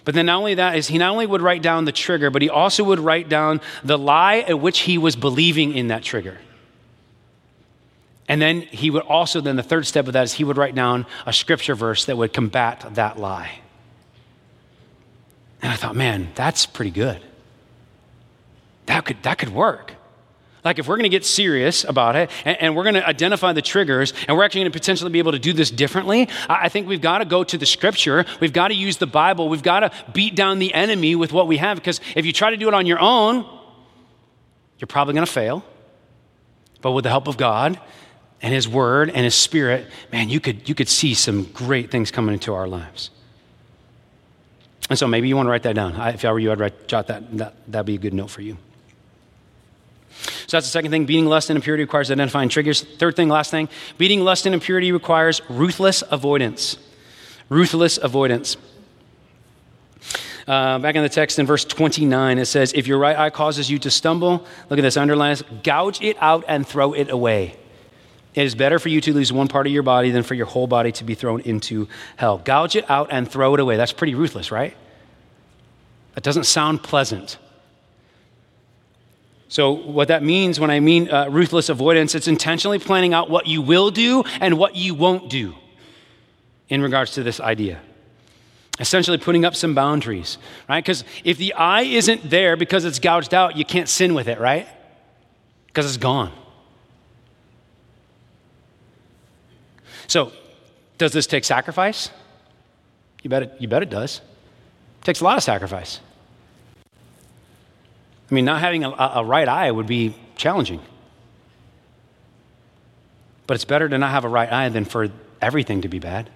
[0.04, 2.40] But then not only that is he not only would write down the trigger, but
[2.40, 6.38] he also would write down the lie at which he was believing in that trigger.
[8.28, 10.76] And then he would also, then the third step of that is he would write
[10.76, 13.58] down a scripture verse that would combat that lie.
[15.60, 17.20] And I thought, man, that's pretty good.
[18.86, 19.94] That could, that could work.
[20.64, 23.52] Like, if we're going to get serious about it and, and we're going to identify
[23.52, 26.66] the triggers and we're actually going to potentially be able to do this differently, I,
[26.66, 28.24] I think we've got to go to the scripture.
[28.40, 29.48] We've got to use the Bible.
[29.48, 32.50] We've got to beat down the enemy with what we have because if you try
[32.50, 33.44] to do it on your own,
[34.78, 35.64] you're probably going to fail.
[36.80, 37.80] But with the help of God
[38.40, 42.12] and His Word and His Spirit, man, you could, you could see some great things
[42.12, 43.10] coming into our lives.
[44.90, 45.94] And so maybe you want to write that down.
[45.96, 47.54] I, if I were you, I'd write, jot that, that.
[47.66, 48.58] That'd be a good note for you.
[50.52, 51.06] So that's the second thing.
[51.06, 52.82] Beating lust and impurity requires identifying triggers.
[52.82, 53.70] Third thing, last thing.
[53.96, 56.76] Beating lust and impurity requires ruthless avoidance.
[57.48, 58.58] Ruthless avoidance.
[60.46, 63.70] Uh, back in the text in verse 29, it says, If your right eye causes
[63.70, 67.56] you to stumble, look at this, underline this, gouge it out and throw it away.
[68.34, 70.44] It is better for you to lose one part of your body than for your
[70.44, 72.36] whole body to be thrown into hell.
[72.36, 73.78] Gouge it out and throw it away.
[73.78, 74.76] That's pretty ruthless, right?
[76.14, 77.38] That doesn't sound pleasant.
[79.52, 83.46] So, what that means when I mean uh, ruthless avoidance, it's intentionally planning out what
[83.46, 85.54] you will do and what you won't do
[86.70, 87.78] in regards to this idea.
[88.80, 90.38] Essentially, putting up some boundaries,
[90.70, 90.82] right?
[90.82, 94.40] Because if the eye isn't there because it's gouged out, you can't sin with it,
[94.40, 94.66] right?
[95.66, 96.32] Because it's gone.
[100.06, 100.32] So,
[100.96, 102.08] does this take sacrifice?
[103.22, 104.22] You bet it, you bet it does.
[105.02, 106.00] It takes a lot of sacrifice.
[108.30, 110.80] I mean, not having a, a right eye would be challenging.
[113.46, 115.08] But it's better to not have a right eye than for
[115.40, 116.30] everything to be bad.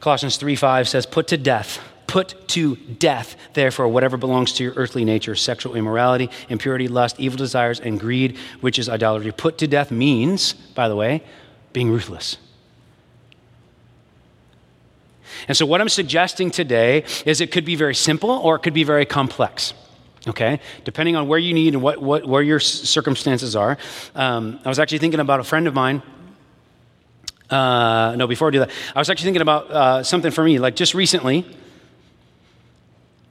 [0.00, 4.72] Colossians 3 5 says, Put to death, put to death, therefore, whatever belongs to your
[4.76, 9.32] earthly nature sexual immorality, impurity, lust, evil desires, and greed, which is idolatry.
[9.32, 11.22] Put to death means, by the way,
[11.72, 12.38] being ruthless.
[15.48, 18.74] And so, what I'm suggesting today is it could be very simple or it could
[18.74, 19.74] be very complex.
[20.28, 23.78] Okay, depending on where you need and what, what where your circumstances are.
[24.14, 26.02] Um, I was actually thinking about a friend of mine.
[27.48, 30.58] Uh, no, before I do that, I was actually thinking about uh, something for me.
[30.58, 31.42] Like just recently,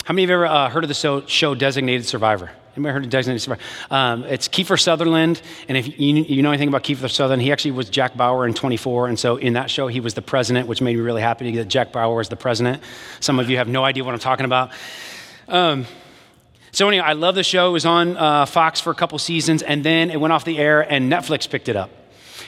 [0.05, 2.51] how many of you ever uh, heard of the show, show Designated Survivor?
[2.75, 3.61] Anybody heard of Designated Survivor?
[3.89, 7.71] Um, it's Kiefer Sutherland, and if you, you, know anything about Kiefer Sutherland, he actually
[7.71, 10.81] was Jack Bauer in 24, and so in that show he was the president, which
[10.81, 12.83] made me really happy to get Jack Bauer as the president.
[13.21, 14.71] Some of you have no idea what I'm talking about.
[15.47, 15.85] Um,
[16.73, 17.69] so anyway, I love the show.
[17.69, 20.57] It was on uh, Fox for a couple seasons, and then it went off the
[20.57, 21.89] air, and Netflix picked it up.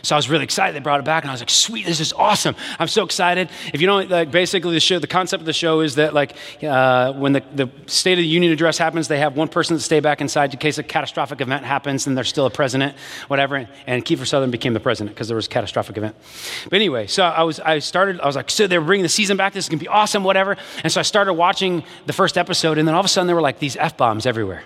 [0.02, 0.76] So I was really excited.
[0.76, 2.56] They brought it back, and I was like, "Sweet, this is awesome!
[2.80, 5.82] I'm so excited." If you know, like basically the show, the concept of the show
[5.82, 9.36] is that like uh, when the, the State of the Union address happens, they have
[9.36, 12.46] one person that stay back inside in case a catastrophic event happens, and there's still
[12.46, 12.96] a president,
[13.28, 13.68] whatever.
[13.88, 16.16] And Kiefer Sutherland became the president because there was a catastrophic event.
[16.66, 18.20] But anyway, so I was I started.
[18.22, 19.54] I was like, "So they're bringing the season back.
[19.54, 22.88] This is gonna be awesome, whatever." And so I started watching the first episode, and
[22.88, 24.64] then all of a sudden there were like these f bombs everywhere.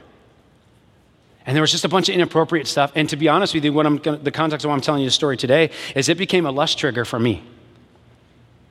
[1.45, 2.91] And there was just a bunch of inappropriate stuff.
[2.95, 5.07] And to be honest with you, what I'm the context of why I'm telling you
[5.07, 7.43] the story today is it became a lust trigger for me.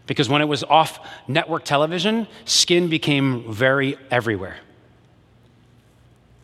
[0.06, 4.56] Because when it was off network television, skin became very everywhere.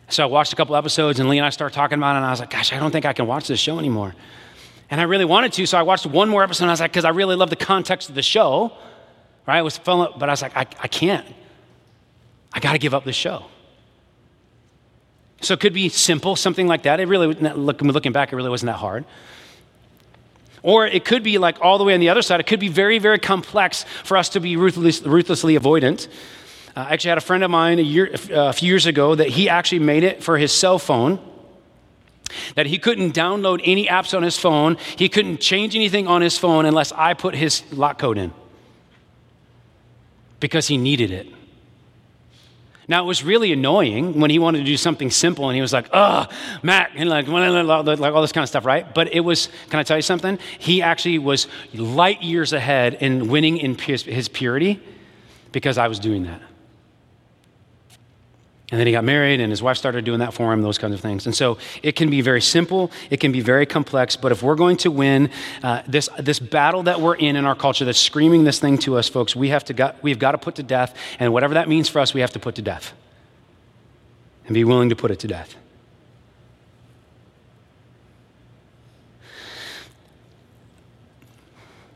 [0.09, 2.25] So I watched a couple episodes, and Leah and I started talking about it, and
[2.25, 4.15] I was like, gosh, I don't think I can watch this show anymore.
[4.89, 6.91] And I really wanted to, so I watched one more episode, and I was like,
[6.91, 8.71] because I really love the context of the show,
[9.45, 9.59] right?
[9.59, 11.27] It was fun, but I was like, I, I can't.
[12.53, 13.47] I got to give up this show.
[15.41, 16.99] So it could be simple, something like that.
[16.99, 19.05] It really, looking back, it really wasn't that hard.
[20.63, 22.39] Or it could be like all the way on the other side.
[22.39, 26.07] It could be very, very complex for us to be ruthless, ruthlessly avoidant.
[26.75, 29.29] Uh, I actually had a friend of mine a, year, a few years ago that
[29.29, 31.19] he actually made it for his cell phone
[32.55, 34.77] that he couldn't download any apps on his phone.
[34.97, 38.33] He couldn't change anything on his phone unless I put his lock code in
[40.39, 41.27] because he needed it.
[42.89, 45.73] Now, it was really annoying when he wanted to do something simple and he was
[45.73, 46.25] like, oh,
[46.63, 48.93] Matt, and like, like all this kind of stuff, right?
[48.95, 50.39] But it was, can I tell you something?
[50.57, 54.81] He actually was light years ahead in winning in his purity
[55.51, 56.41] because I was doing that.
[58.69, 60.93] And then he got married, and his wife started doing that for him, those kinds
[60.93, 61.25] of things.
[61.25, 64.55] And so it can be very simple, it can be very complex, but if we're
[64.55, 65.29] going to win
[65.63, 68.97] uh, this, this battle that we're in in our culture that's screaming this thing to
[68.97, 71.69] us, folks, we have to got, we've got to put to death, and whatever that
[71.69, 72.93] means for us, we have to put to death.
[74.47, 75.55] And be willing to put it to death.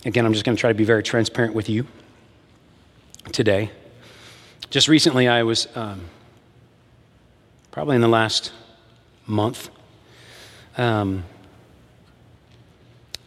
[0.05, 1.85] Again, I'm just going to try to be very transparent with you
[3.33, 3.71] today.
[4.69, 5.67] Just recently, I was.
[5.75, 6.05] Um,
[7.71, 8.51] probably in the last
[9.25, 9.69] month,
[10.77, 11.23] um,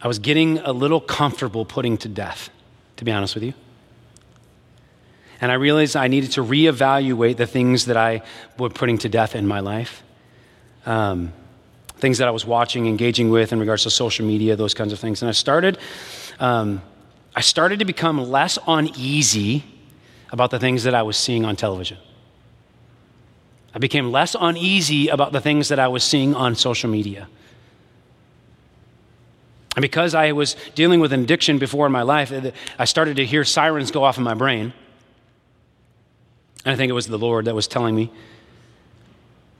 [0.01, 2.49] I was getting a little comfortable putting to death,
[2.97, 3.53] to be honest with you.
[5.41, 8.21] And I realized I needed to reevaluate the things that I
[8.57, 10.03] was putting to death in my life.
[10.85, 11.33] Um,
[11.97, 14.99] things that I was watching, engaging with in regards to social media, those kinds of
[14.99, 15.21] things.
[15.21, 15.77] And I started,
[16.39, 16.81] um,
[17.35, 19.63] I started to become less uneasy
[20.31, 21.97] about the things that I was seeing on television.
[23.75, 27.27] I became less uneasy about the things that I was seeing on social media.
[29.75, 32.33] And because I was dealing with an addiction before in my life,
[32.79, 34.71] I started to hear sirens go off in my brain.
[36.63, 38.09] And I think it was the Lord that was telling me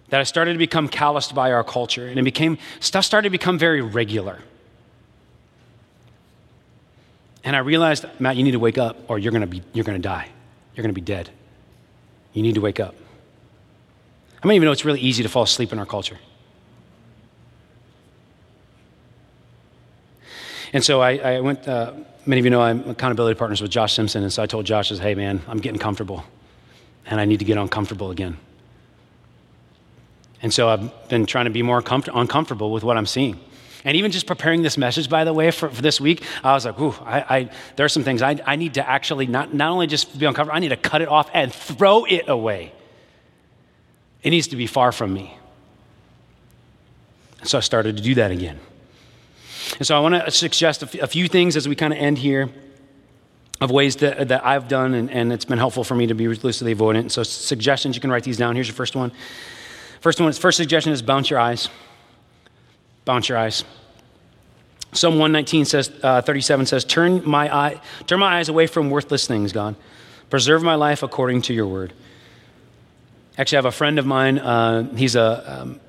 [0.10, 2.08] that I started to become calloused by our culture.
[2.08, 4.40] And it became, stuff started to become very regular.
[7.44, 9.84] And I realized, Matt, you need to wake up or you're going to be, you're
[9.84, 10.30] going to die.
[10.74, 11.30] You're going to be dead.
[12.32, 12.96] You need to wake up.
[14.46, 16.20] Many of you know it's really easy to fall asleep in our culture?
[20.72, 21.94] And so I, I went, uh,
[22.26, 24.22] many of you know I'm accountability partners with Josh Simpson.
[24.22, 26.24] And so I told Josh, hey, man, I'm getting comfortable
[27.08, 28.38] and I need to get uncomfortable again.
[30.44, 33.40] And so I've been trying to be more comfort- uncomfortable with what I'm seeing.
[33.84, 36.66] And even just preparing this message, by the way, for, for this week, I was
[36.66, 39.72] like, ooh, I, I, there are some things I, I need to actually not, not
[39.72, 42.74] only just be uncomfortable, I need to cut it off and throw it away.
[44.26, 45.38] It needs to be far from me.
[47.40, 48.60] And so I started to do that again.
[49.78, 52.50] And so I want to suggest a few things as we kind of end here
[53.62, 56.28] of ways that, that I've done, and, and it's been helpful for me to be
[56.28, 57.12] ruthlessly avoidant.
[57.12, 58.56] So, suggestions, you can write these down.
[58.56, 59.12] Here's your first one.
[60.02, 61.70] First one, first suggestion is bounce your eyes.
[63.06, 63.64] Bounce your eyes.
[64.92, 69.28] Psalm 119 says, uh, 37 says, turn my, eye, turn my eyes away from worthless
[69.28, 69.76] things, God.
[70.32, 71.94] Preserve my life according to your word.
[73.38, 74.40] Actually, I have a friend of mine.
[74.40, 75.80] Uh, he's a um,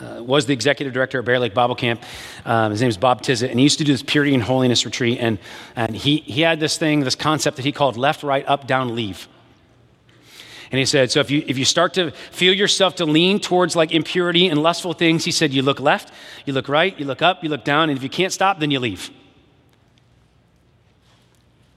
[0.00, 2.02] uh, was the executive director at Bear Lake Bible Camp.
[2.44, 4.84] Um, his name is Bob Tizzett, and he used to do this purity and holiness
[4.84, 5.18] retreat.
[5.20, 5.38] And,
[5.76, 8.94] and he, he had this thing, this concept that he called left, right, up, down,
[8.94, 9.28] leave.
[10.72, 13.74] And he said, so if you, if you start to feel yourself to lean towards
[13.74, 16.12] like impurity and lustful things, he said, you look left,
[16.46, 18.70] you look right, you look up, you look down, and if you can't stop, then
[18.70, 19.10] you leave.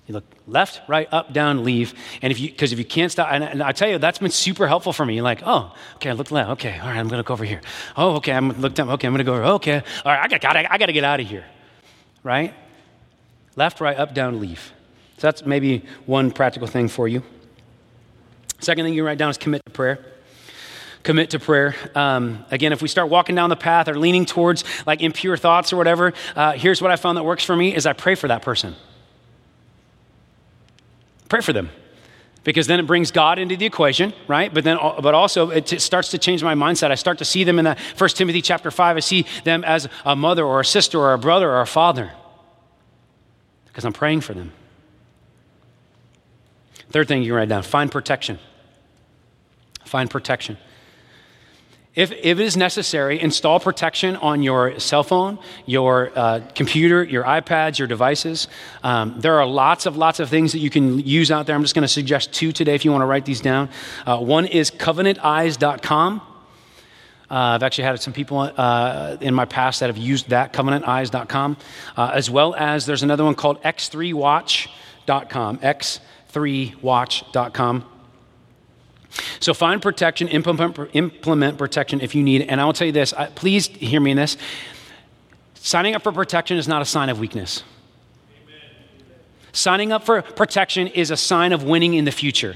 [0.06, 1.94] You look left, right, up, down, leave.
[2.22, 4.32] And if you, because if you can't stop, and, and, I tell you, that's been
[4.32, 5.16] super helpful for me.
[5.16, 6.50] You're like, oh, okay, I look left.
[6.52, 7.62] Okay, all right, I'm to go over here.
[7.96, 8.90] Oh, okay, I'm look down.
[8.90, 9.44] Okay, I'm to go over.
[9.44, 11.46] Okay, all right, I got, got I got to get out of here.
[12.22, 12.54] Right?
[13.56, 14.74] Left, right, up, down, leave.
[15.18, 17.24] So that's maybe one practical thing for you.
[18.60, 20.00] Second thing you write down is commit to prayer
[21.04, 21.76] commit to prayer.
[21.96, 25.74] Um, again, if we start walking down the path or leaning towards like impure thoughts
[25.74, 28.30] or whatever, uh, here's what I found that works for me is I pray for
[28.30, 28.76] that person.
[31.34, 31.72] Pray for them
[32.44, 34.54] because then it brings God into the equation, right?
[34.54, 36.92] But then, but also it t- starts to change my mindset.
[36.92, 38.98] I start to see them in that First Timothy chapter five.
[38.98, 42.12] I see them as a mother or a sister or a brother or a father
[43.66, 44.52] because I'm praying for them.
[46.92, 48.38] Third thing you can write down: find protection.
[49.86, 50.60] Find protection.
[51.96, 57.24] If, if it is necessary, install protection on your cell phone, your uh, computer, your
[57.24, 58.48] iPads, your devices.
[58.84, 61.56] Um, there are lots of lots of things that you can use out there.
[61.56, 63.70] I'm just going to suggest two today if you want to write these down.
[64.08, 66.22] Uh, one is covenanteyes.com.
[67.30, 71.58] Uh, I've actually had some people uh, in my past that have used that, covenanteyes.com,
[71.96, 77.93] uh, as well as there's another one called x3watch.com, x3watch.com.
[79.40, 82.44] So find protection, implement, implement protection if you need.
[82.44, 84.38] And I will tell you this please hear me in this.
[85.56, 87.64] Signing up for protection is not a sign of weakness.
[88.44, 88.60] Amen.
[89.54, 92.56] Signing up for protection is a sign of winning in the future.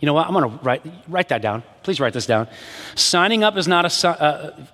[0.00, 0.26] You know what?
[0.26, 1.62] I'm going to write, write that down.
[1.84, 2.48] Please write this down.
[2.96, 4.64] Signing up is not a uh,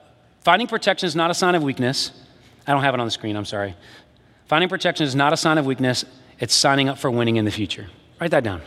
[0.41, 2.13] finding protection is not a sign of weakness.
[2.67, 3.37] I don't have it on the screen.
[3.37, 3.75] I'm sorry.
[4.47, 6.07] Finding protection is not a sign of weakness.
[6.41, 7.89] It's signing up for winning in the future.
[8.19, 8.63] Write that down.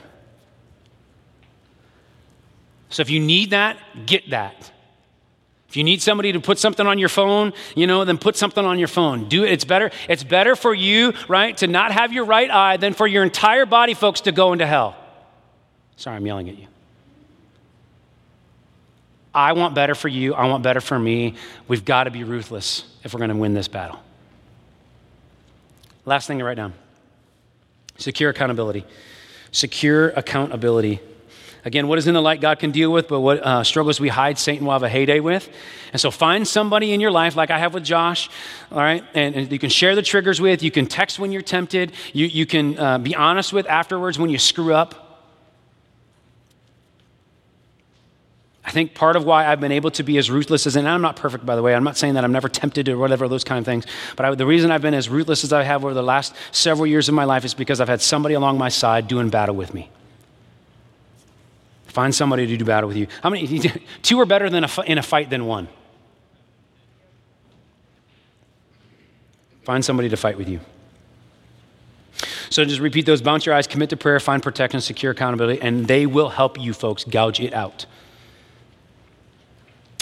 [2.91, 4.71] So if you need that, get that.
[5.67, 8.65] If you need somebody to put something on your phone, you know, then put something
[8.65, 9.29] on your phone.
[9.29, 9.51] Do it.
[9.53, 9.89] It's better.
[10.09, 13.65] It's better for you, right, to not have your right eye than for your entire
[13.65, 14.97] body, folks, to go into hell.
[15.95, 16.67] Sorry, I'm yelling at you.
[19.33, 20.33] I want better for you.
[20.33, 21.35] I want better for me.
[21.69, 23.99] We've got to be ruthless if we're going to win this battle.
[26.03, 26.73] Last thing to write down
[27.97, 28.83] secure accountability.
[29.51, 30.99] Secure accountability.
[31.63, 34.09] Again, what is in the light God can deal with, but what uh, struggles we
[34.09, 35.47] hide, Satan will have a heyday with.
[35.91, 38.29] And so find somebody in your life, like I have with Josh,
[38.71, 40.63] all right, and, and you can share the triggers with.
[40.63, 41.91] You can text when you're tempted.
[42.13, 45.07] You, you can uh, be honest with afterwards when you screw up.
[48.63, 51.01] I think part of why I've been able to be as ruthless as, and I'm
[51.01, 51.75] not perfect, by the way.
[51.75, 53.85] I'm not saying that I'm never tempted or whatever, those kind of things.
[54.15, 56.87] But I, the reason I've been as ruthless as I have over the last several
[56.87, 59.73] years of my life is because I've had somebody along my side doing battle with
[59.73, 59.89] me.
[61.91, 63.07] Find somebody to do battle with you.
[63.21, 63.59] How many?
[64.01, 65.67] Two are better than a, in a fight than one.
[69.63, 70.61] Find somebody to fight with you.
[72.49, 75.85] So just repeat those bounce your eyes, commit to prayer, find protection, secure accountability, and
[75.85, 77.85] they will help you folks gouge it out.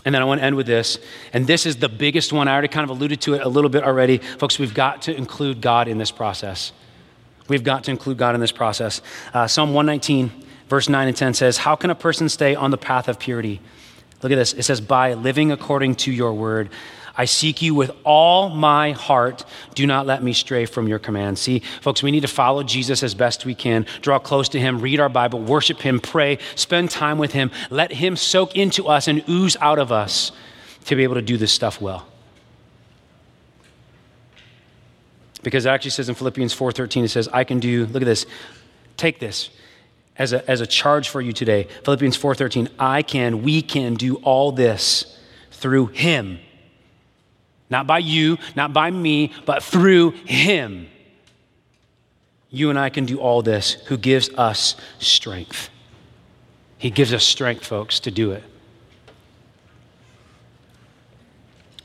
[0.05, 0.99] And then I want to end with this.
[1.33, 2.47] And this is the biggest one.
[2.47, 4.19] I already kind of alluded to it a little bit already.
[4.19, 6.71] Folks, we've got to include God in this process.
[7.47, 9.01] We've got to include God in this process.
[9.33, 12.77] Uh, Psalm 119, verse 9 and 10 says, How can a person stay on the
[12.77, 13.59] path of purity?
[14.21, 14.53] Look at this.
[14.53, 16.69] It says, By living according to your word.
[17.19, 19.43] I seek you with all my heart.
[19.75, 21.37] Do not let me stray from your command.
[21.37, 24.79] See, folks, we need to follow Jesus as best we can, draw close to him,
[24.79, 29.09] read our Bible, worship him, pray, spend time with him, let him soak into us
[29.09, 30.31] and ooze out of us
[30.85, 32.07] to be able to do this stuff well.
[35.43, 38.25] Because it actually says in Philippians 4:13 it says, "I can do, look at this.
[38.95, 39.49] Take this
[40.19, 41.67] as a, as a charge for you today.
[41.83, 45.17] Philippians 4:13, I can, we can do all this
[45.49, 46.39] through him
[47.69, 50.87] not by you, not by me, but through Him.
[52.49, 55.69] You and I can do all this who gives us strength.
[56.79, 58.43] He gives us strength, folks, to do it.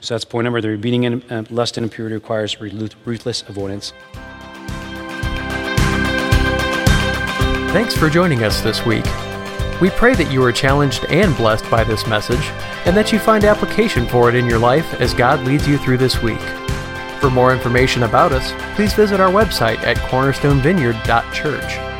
[0.00, 0.76] So that's point number three.
[0.76, 3.92] Beating in, uh, lust and impurity requires ruthless avoidance.
[7.74, 9.04] Thanks for joining us this week.
[9.80, 12.52] We pray that you are challenged and blessed by this message,
[12.86, 15.98] and that you find application for it in your life as God leads you through
[15.98, 16.38] this week.
[17.18, 21.93] For more information about us, please visit our website at cornerstonevineyard.church.